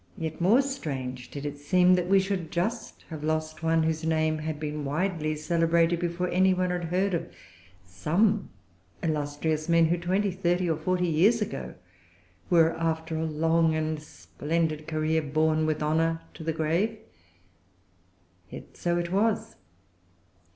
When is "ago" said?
11.39-11.75